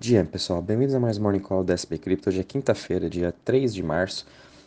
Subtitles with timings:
[0.00, 2.30] Dia, pessoal, bem-vindos a mais um Morning Call da SP Crypto.
[2.30, 4.24] Hoje é quinta-feira, dia 3 de março,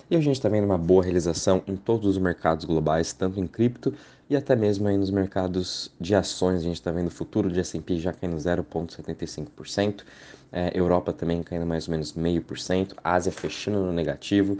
[0.07, 3.47] e a gente está vendo uma boa realização em todos os mercados globais, tanto em
[3.47, 3.95] cripto
[4.29, 6.59] e até mesmo aí nos mercados de ações.
[6.59, 10.03] A gente está vendo o futuro de S&P já caindo 0,75%,
[10.51, 14.59] é, Europa também caindo mais ou menos 0,5%, Ásia fechando no negativo.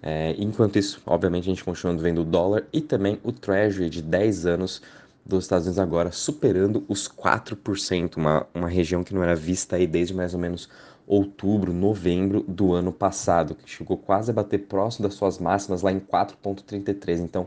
[0.00, 4.00] É, enquanto isso, obviamente, a gente continua vendo o dólar e também o Treasury de
[4.00, 4.82] 10 anos
[5.24, 9.86] dos Estados Unidos agora superando os 4%, uma, uma região que não era vista aí
[9.86, 10.68] desde mais ou menos
[11.06, 15.92] outubro, novembro do ano passado, que chegou quase a bater próximo das suas máximas lá
[15.92, 17.20] em 4,33.
[17.20, 17.46] Então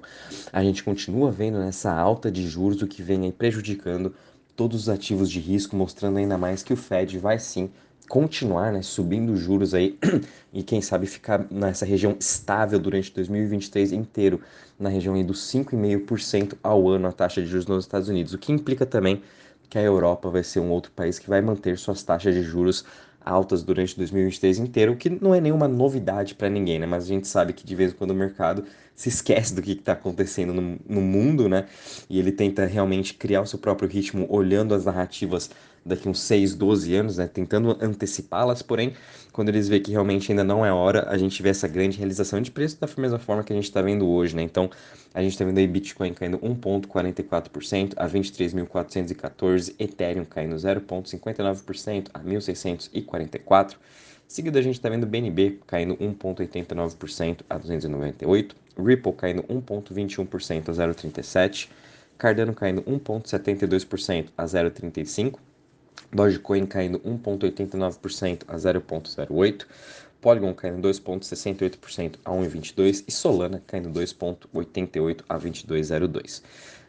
[0.51, 4.13] a gente continua vendo nessa alta de juros o que vem aí prejudicando
[4.55, 7.69] todos os ativos de risco, mostrando ainda mais que o Fed vai sim
[8.07, 9.97] continuar né, subindo juros aí
[10.53, 14.41] e quem sabe ficar nessa região estável durante 2023 inteiro,
[14.79, 18.37] na região aí dos 5,5% ao ano a taxa de juros nos Estados Unidos, o
[18.37, 19.21] que implica também
[19.69, 22.85] que a Europa vai ser um outro país que vai manter suas taxas de juros
[23.25, 26.85] altas durante 2023 inteiro, o que não é nenhuma novidade para ninguém, né?
[26.85, 28.63] Mas a gente sabe que de vez em quando o mercado
[28.95, 31.65] se esquece do que está acontecendo no, no, mundo, né?
[32.07, 35.49] E ele tenta realmente criar o seu próprio ritmo olhando as narrativas
[35.85, 38.93] daqui uns 6, 12 anos, né, tentando antecipá-las, porém,
[39.31, 42.41] quando eles veem que realmente ainda não é hora, a gente vê essa grande realização
[42.41, 44.41] de preço da mesma forma que a gente está vendo hoje, né?
[44.41, 44.69] Então,
[45.13, 53.75] a gente está vendo aí Bitcoin caindo 1,44% a 23.414, Ethereum caindo 0,59% a 1.644.
[54.27, 61.69] Seguido, a gente está vendo BNB caindo 1,89% a 298, Ripple caindo 1,21% a 0,37,
[62.17, 65.37] Cardano caindo 1,72% a 0,35,
[66.11, 69.65] Dogecoin caindo 1,89% a 0,08%,
[70.21, 76.41] Polygon caindo 2,68% a 1,22% e Solana caindo 2,88% a 22,02%.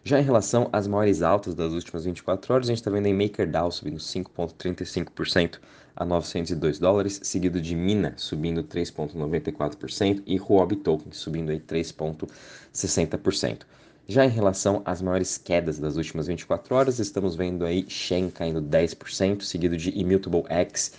[0.02, 3.12] Já em relação às maiores altas das últimas 24 horas, a gente está vendo em
[3.12, 5.58] MakerDAO subindo 5,35%
[5.96, 13.62] a 902 dólares, seguido de Mina subindo 3,94% e Huobi Token subindo 3,60%.
[14.08, 18.62] Já em relação às maiores quedas das últimas 24 horas, estamos vendo aí Shen caindo
[18.62, 20.92] 10%, seguido de Immutable X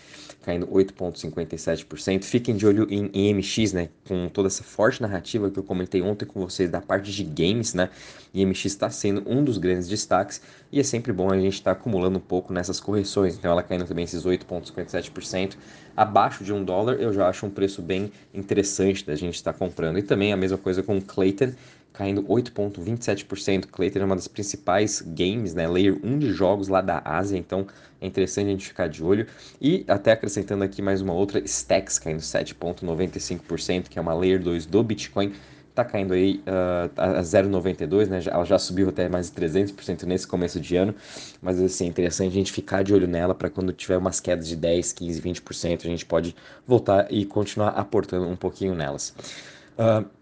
[0.47, 2.23] caindo 8,57%.
[2.23, 3.89] Fiquem de olho em IMX, né?
[4.07, 7.73] Com toda essa forte narrativa que eu comentei ontem com vocês da parte de games,
[7.73, 7.89] né?
[8.33, 10.41] IMX está sendo um dos grandes destaques
[10.71, 13.35] e é sempre bom a gente estar tá acumulando um pouco nessas correções.
[13.35, 15.57] Então ela caindo também esses 8,57%.
[15.97, 19.59] Abaixo de um dólar eu já acho um preço bem interessante da gente estar tá
[19.59, 19.99] comprando.
[19.99, 21.51] E também a mesma coisa com Clayton,
[21.97, 23.65] caindo 8,27%.
[23.71, 27.65] Clayton é uma das principais games, né, layer 1 de jogos lá da Ásia, então
[27.99, 29.25] é interessante a gente ficar de olho.
[29.59, 34.67] E até acrescentando aqui mais uma outra, Stacks caindo 7,95%, que é uma layer 2
[34.67, 35.33] do Bitcoin,
[35.73, 38.21] tá caindo aí uh, a 0,92, né?
[38.27, 40.93] Ela já subiu até mais de 300% nesse começo de ano,
[41.41, 44.47] mas assim, é interessante a gente ficar de olho nela para quando tiver umas quedas
[44.47, 46.35] de 10, 15, 20%, a gente pode
[46.65, 49.15] voltar e continuar aportando um pouquinho nelas.
[49.77, 50.16] Uh,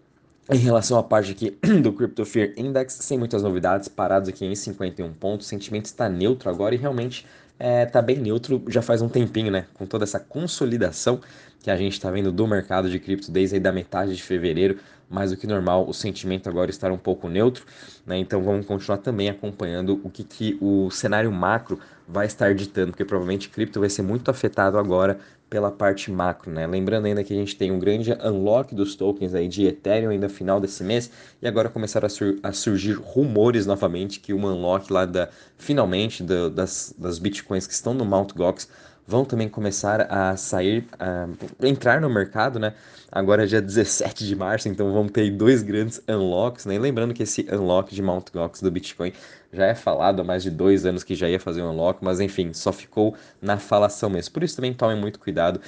[0.50, 4.56] em relação à parte aqui do Crypto Fear Index, sem muitas novidades, parados aqui em
[4.56, 7.25] 51 pontos, o sentimento está neutro agora e realmente
[7.57, 9.66] está é, bem neutro já faz um tempinho, né?
[9.73, 11.19] Com toda essa consolidação
[11.61, 14.78] que a gente está vendo do mercado de cripto desde aí da metade de fevereiro,
[15.09, 17.66] mais do que normal, o sentimento agora está um pouco neutro,
[18.05, 18.17] né?
[18.17, 23.05] Então vamos continuar também acompanhando o que, que o cenário macro vai estar ditando, porque
[23.05, 25.19] provavelmente cripto vai ser muito afetado agora
[25.50, 26.66] pela parte macro, né?
[26.66, 30.28] Lembrando ainda que a gente tem um grande unlock dos tokens aí de Ethereum ainda
[30.28, 31.09] final desse mês
[31.41, 36.23] e agora começaram a, sur a surgir rumores novamente que o unlock lá da finalmente
[36.23, 38.34] da, das, das bitcoins que estão no Mt.
[38.35, 38.67] Gox
[39.07, 41.27] vão também começar a sair, a
[41.66, 42.73] entrar no mercado, né?
[43.11, 46.75] Agora é dia 17 de março, então vamos ter dois grandes unlocks, né?
[46.75, 48.31] E lembrando que esse unlock de Mt.
[48.33, 49.13] Gox do Bitcoin
[49.53, 52.19] já é falado há mais de dois anos que já ia fazer um unlock, mas
[52.19, 54.33] enfim, só ficou na falação mesmo.
[54.33, 55.61] Por isso também tomem muito cuidado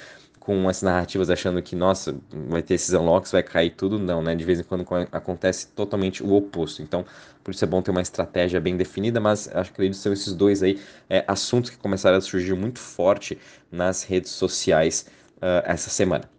[0.48, 2.16] com essas narrativas achando que, nossa,
[2.48, 3.98] vai ter esses unlocks, vai cair tudo.
[3.98, 4.34] Não, né?
[4.34, 6.80] De vez em quando acontece totalmente o oposto.
[6.80, 7.04] Então,
[7.44, 10.62] por isso é bom ter uma estratégia bem definida, mas acho que são esses dois
[10.62, 13.38] aí é, assuntos que começaram a surgir muito forte
[13.70, 15.04] nas redes sociais
[15.36, 16.37] uh, essa semana.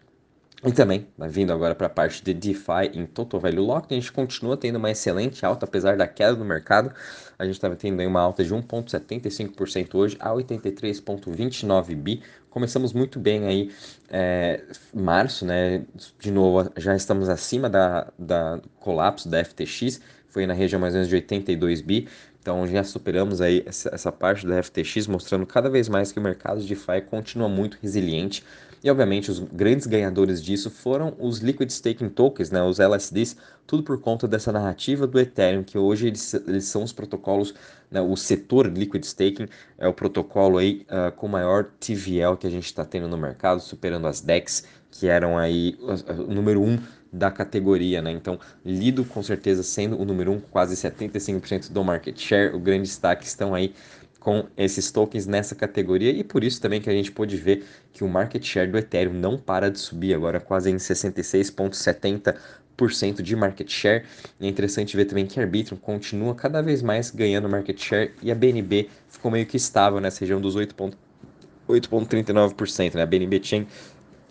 [0.62, 4.12] E também, vindo agora para a parte de DeFi em Total Value Lock, a gente
[4.12, 6.94] continua tendo uma excelente alta, apesar da queda do mercado.
[7.38, 12.22] A gente estava tendo uma alta de 1,75% hoje a 83,29 bi.
[12.50, 13.72] Começamos muito bem aí
[14.10, 14.62] é,
[14.94, 15.86] março, né?
[16.20, 20.98] De novo, já estamos acima da, da colapso da FTX, foi na região mais ou
[20.98, 22.10] menos de 82 bi.
[22.42, 26.22] Então já superamos aí essa, essa parte da FTX, mostrando cada vez mais que o
[26.22, 28.44] mercado de DeFi continua muito resiliente.
[28.84, 33.36] E obviamente os grandes ganhadores disso foram os Liquid Staking Tokens, né, os LSDs,
[33.68, 37.54] tudo por conta dessa narrativa do Ethereum, que hoje eles, eles são os protocolos,
[37.92, 39.48] né, o setor Liquid Staking
[39.78, 43.60] é o protocolo aí uh, com maior TVL que a gente está tendo no mercado,
[43.62, 46.80] superando as DEX, que eram aí o, o número um
[47.12, 48.12] da categoria, né?
[48.12, 52.84] Então, Lido com certeza sendo o número um, quase 75% do market share, o grande
[52.84, 53.74] destaque estão aí
[54.20, 57.64] com esses tokens nessa categoria e por isso também que a gente pôde ver
[57.94, 63.36] que o market share do Ethereum não para de subir, agora quase em 66,70% de
[63.36, 64.06] market share.
[64.40, 68.32] é interessante ver também que a Arbitrum continua cada vez mais ganhando market share e
[68.32, 72.96] a BNB ficou meio que estável nessa região dos 8,39%.
[72.96, 73.02] Né?
[73.02, 73.68] A BNB Chain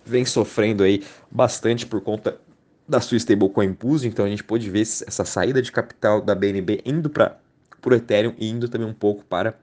[0.04, 2.40] vem sofrendo aí bastante por conta
[2.88, 6.80] da sua stablecoin Pulse, então a gente pôde ver essa saída de capital da BNB
[6.86, 7.38] indo para
[7.84, 9.54] o Ethereum e indo também um pouco para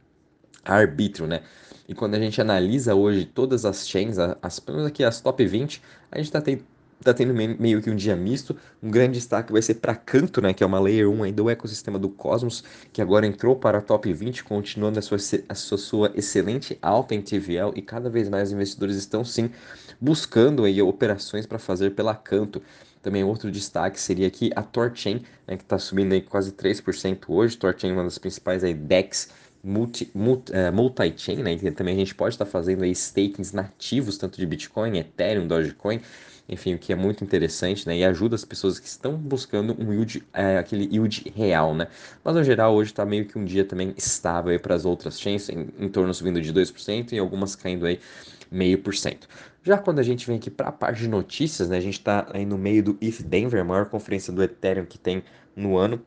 [0.66, 1.42] arbítrio, né?
[1.88, 5.46] E quando a gente analisa hoje todas as chains, as, pelo menos aqui as top
[5.46, 5.82] 20,
[6.12, 6.64] a gente está tendo,
[7.04, 8.56] tá tendo meio que um dia misto.
[8.82, 11.48] Um grande destaque vai ser para Canto, né, que é uma layer 1 aí do
[11.48, 15.18] ecossistema do Cosmos, que agora entrou para a top 20, continuando a sua,
[15.48, 19.52] a sua, sua excelente alta em TVL e cada vez mais investidores estão sim
[20.02, 22.64] buscando aí operações para fazer pela Canto.
[23.04, 27.56] Também outro destaque seria aqui a Torchain, né, que está subindo aí quase 3% hoje.
[27.56, 29.30] Torchain é uma das principais aí DEX
[29.66, 31.58] multi, multi, uh, multi-chain, né?
[31.58, 36.00] Que também a gente pode estar fazendo aí stakings nativos, tanto de Bitcoin, Ethereum, Dogecoin,
[36.48, 37.98] enfim, o que é muito interessante, né?
[37.98, 41.88] E ajuda as pessoas que estão buscando um yield, é, aquele yield real, né?
[42.24, 45.20] Mas no geral, hoje está meio que um dia também estável aí para as outras
[45.20, 48.00] chains, em, em torno subindo de 2% e algumas caindo aí
[48.52, 49.28] meio por cento.
[49.64, 51.78] Já quando a gente vem aqui para a parte de notícias, né?
[51.78, 55.00] A gente está aí no meio do ETH Denver, a maior conferência do Ethereum que
[55.00, 55.24] tem
[55.56, 56.00] no ano.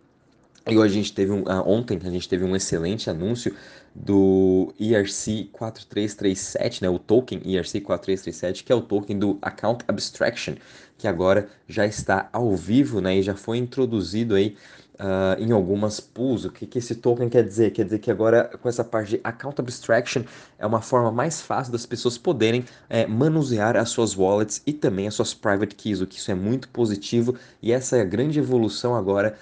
[0.67, 3.55] E a gente teve um, ah, ontem a gente teve um excelente anúncio
[3.95, 10.55] do ERC 4337, né, o token ERC 4337, que é o token do Account Abstraction,
[10.97, 14.57] que agora já está ao vivo, né, e já foi introduzido aí
[14.99, 16.45] uh, em algumas pools.
[16.45, 17.71] O que, que esse token quer dizer?
[17.71, 20.23] Quer dizer que agora, com essa parte de Account Abstraction,
[20.59, 25.06] é uma forma mais fácil das pessoas poderem é, manusear as suas wallets e também
[25.06, 28.39] as suas private keys, o que isso é muito positivo e essa é a grande
[28.39, 29.37] evolução agora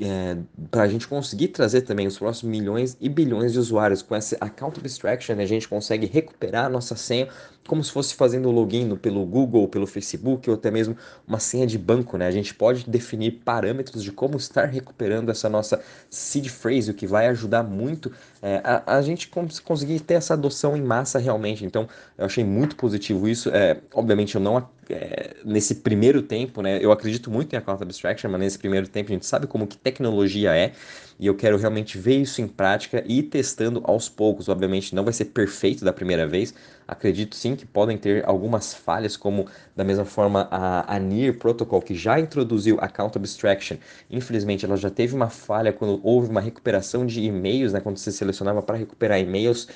[0.00, 0.36] é,
[0.70, 4.36] para a gente conseguir trazer também os próximos milhões e bilhões de usuários com essa
[4.40, 7.28] account abstraction a gente consegue recuperar a nossa senha
[7.66, 10.96] como se fosse fazendo login pelo Google, pelo Facebook ou até mesmo
[11.26, 12.26] uma senha de banco, né?
[12.26, 17.06] A gente pode definir parâmetros de como estar recuperando essa nossa seed phrase, o que
[17.06, 18.12] vai ajudar muito
[18.42, 19.30] é, a, a, gente
[19.64, 21.64] conseguir ter essa adoção em massa realmente.
[21.64, 21.88] Então,
[22.18, 23.48] eu achei muito positivo isso.
[23.50, 24.58] É, obviamente, eu não
[24.90, 26.78] é, nesse primeiro tempo, né?
[26.80, 29.76] Eu acredito muito em account abstraction, mas nesse primeiro tempo a gente sabe como que
[29.76, 30.72] tecnologia é
[31.18, 34.48] e eu quero realmente ver isso em prática e ir testando aos poucos.
[34.48, 36.54] Obviamente, não vai ser perfeito da primeira vez.
[36.86, 39.46] Acredito sim que podem ter algumas falhas, como
[39.76, 43.76] da mesma forma a, a NIR Protocol, que já introduziu account abstraction.
[44.10, 47.80] Infelizmente, ela já teve uma falha quando houve uma recuperação de e-mails, né?
[47.80, 49.68] Quando você selecionava para recuperar e-mails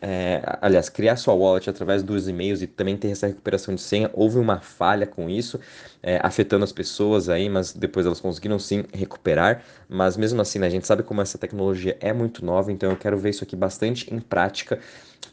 [0.00, 4.10] é, aliás, criar sua wallet através dos e-mails e também ter essa recuperação de senha,
[4.12, 5.58] houve uma falha com isso,
[6.02, 9.62] é, afetando as pessoas aí, mas depois elas conseguiram sim recuperar.
[9.88, 12.96] Mas mesmo assim, né, a gente sabe como essa tecnologia é muito nova, então eu
[12.96, 14.78] quero ver isso aqui bastante em prática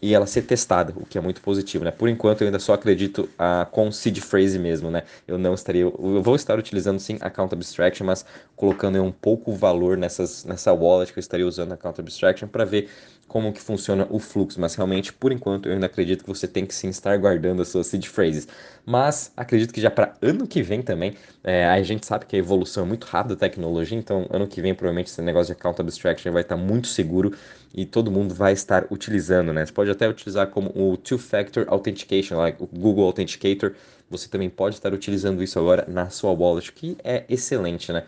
[0.01, 1.91] e ela ser testada, o que é muito positivo, né?
[1.91, 5.03] Por enquanto eu ainda só acredito a, com seed phrase mesmo, né?
[5.27, 8.25] Eu não estaria, eu vou estar utilizando sim account abstraction, mas
[8.55, 12.89] colocando um pouco valor nessas, nessa wallet que eu estaria usando account abstraction para ver
[13.31, 16.65] como que funciona o fluxo, mas realmente, por enquanto, eu ainda acredito que você tem
[16.65, 18.45] que sim estar guardando as suas seed phrases.
[18.85, 22.39] Mas acredito que já para ano que vem também, é, a gente sabe que a
[22.39, 25.79] evolução é muito rápida da tecnologia, então ano que vem provavelmente esse negócio de account
[25.79, 27.33] abstraction vai estar muito seguro
[27.73, 29.65] e todo mundo vai estar utilizando, né?
[29.65, 33.71] Você pode até utilizar como o two-factor authentication, like o Google Authenticator,
[34.09, 38.03] você também pode estar utilizando isso agora na sua wallet, que é excelente, né?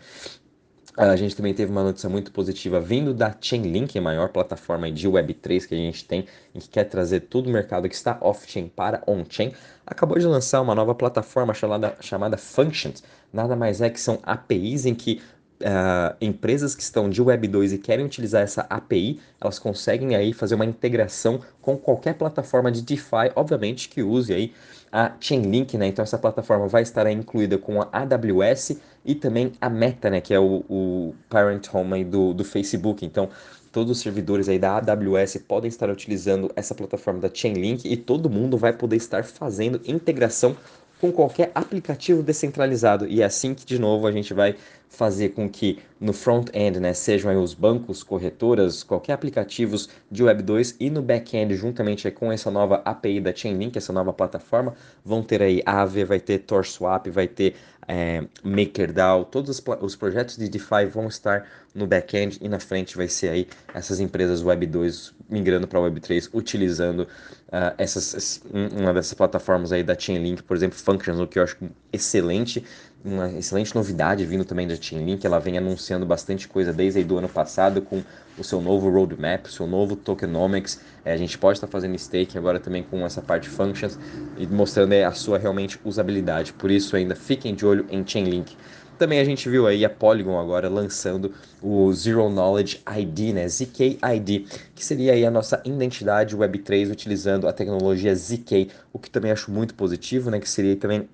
[0.96, 5.08] A gente também teve uma notícia muito positiva vindo da Chainlink, a maior plataforma de
[5.08, 6.24] Web3 que a gente tem,
[6.54, 9.52] e que quer trazer todo o mercado que está off-chain para on-chain.
[9.84, 13.02] Acabou de lançar uma nova plataforma chamada, chamada Functions.
[13.32, 15.20] Nada mais é que são APIs em que
[15.64, 20.34] Uh, empresas que estão de Web 2 e querem utilizar essa API, elas conseguem aí
[20.34, 24.52] fazer uma integração com qualquer plataforma de DeFi, obviamente que use aí
[24.92, 25.86] a Chainlink, né?
[25.86, 30.20] Então essa plataforma vai estar incluída com a AWS e também a Meta, né?
[30.20, 33.04] Que é o, o parent home do, do Facebook.
[33.04, 33.30] Então
[33.72, 38.28] todos os servidores aí da AWS podem estar utilizando essa plataforma da Chainlink e todo
[38.28, 40.54] mundo vai poder estar fazendo integração
[41.00, 43.06] com qualquer aplicativo descentralizado.
[43.06, 44.56] E é assim que, de novo, a gente vai
[44.94, 50.76] fazer com que no front-end né, sejam os bancos, corretoras, qualquer aplicativos de Web 2
[50.80, 54.74] e no back-end, juntamente com essa nova API da Chainlink, essa nova plataforma,
[55.04, 57.54] vão ter aí Aave, vai ter TorSwap, vai ter
[57.86, 62.96] é, MakerDAO, todos os, os, projetos de DeFi vão estar no back-end e na frente
[62.96, 68.92] vai ser aí essas empresas Web 2 migrando para Web 3, utilizando uh, essas, uma
[68.92, 71.56] dessas plataformas aí da Chainlink, por exemplo, Functions, o que eu acho
[71.92, 72.64] excelente,
[73.04, 77.18] uma excelente novidade vindo também da Chainlink, ela vem anunciando bastante coisa desde aí do
[77.18, 78.02] ano passado com
[78.38, 82.38] o seu novo roadmap, o seu novo tokenomics, é, a gente pode estar fazendo stake
[82.38, 83.98] agora também com essa parte functions
[84.38, 88.56] e mostrando é, a sua realmente usabilidade, por isso ainda fiquem de olho em Chainlink.
[88.98, 93.98] Também a gente viu aí a Polygon agora lançando o Zero Knowledge ID, né, ZK
[94.14, 99.32] ID, que seria aí a nossa identidade Web3 utilizando a tecnologia ZK, o que também
[99.32, 101.08] acho muito positivo, né, que seria também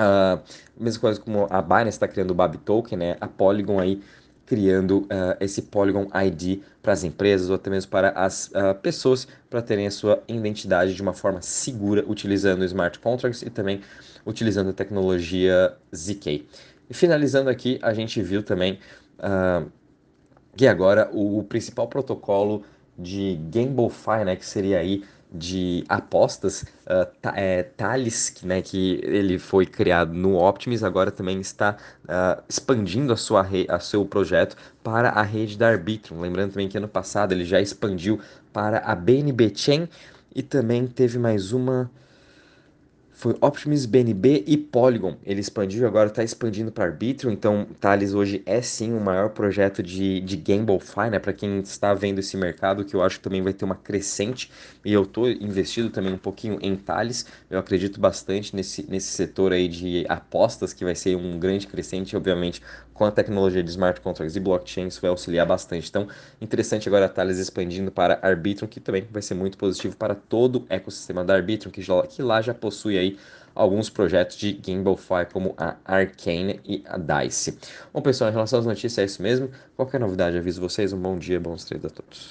[0.00, 0.42] uh,
[0.78, 4.02] mesma coisa como a Binance está criando o BAB Token, né, a Polygon aí
[4.46, 9.28] criando uh, esse Polygon ID para as empresas ou até mesmo para as uh, pessoas
[9.48, 13.80] para terem a sua identidade de uma forma segura utilizando smart contracts e também
[14.26, 16.48] utilizando a tecnologia ZK.
[16.88, 18.80] E finalizando aqui, a gente viu também
[19.20, 19.70] uh,
[20.56, 22.64] que agora o principal protocolo
[22.98, 29.64] de GameBoFi, né, que seria aí de apostas, uh, é, Thales, né, que ele foi
[29.64, 35.22] criado no Optimus, agora também está uh, expandindo a sua a seu projeto para a
[35.22, 36.20] rede da Arbitrum.
[36.20, 38.20] Lembrando também que ano passado ele já expandiu
[38.52, 39.88] para a BNB Chain
[40.34, 41.90] e também teve mais uma
[43.20, 45.14] foi Optimus BNB e Polygon.
[45.22, 49.82] Ele expandiu, agora está expandindo para Arbitrum, então Thales hoje é sim o maior projeto
[49.82, 51.18] de, de GameBoFi, né?
[51.18, 54.50] Para quem está vendo esse mercado, que eu acho que também vai ter uma crescente,
[54.82, 59.52] e eu estou investido também um pouquinho em Thales, eu acredito bastante nesse, nesse setor
[59.52, 62.62] aí de apostas, que vai ser um grande crescente, obviamente
[63.00, 65.88] com a tecnologia de smart contracts e blockchain, isso vai auxiliar bastante.
[65.88, 66.06] Então,
[66.38, 70.56] interessante agora a Thales expandindo para Arbitrum, que também vai ser muito positivo para todo
[70.56, 73.09] o ecossistema da Arbitrum, que, já, que lá já possui aí
[73.54, 77.58] alguns projetos de GameBoFi como a Arcane e a DICE.
[77.92, 79.50] Bom, pessoal, em relação às notícias é isso mesmo.
[79.76, 80.92] Qualquer novidade, aviso vocês.
[80.92, 82.28] Um bom dia, bons trades a todos.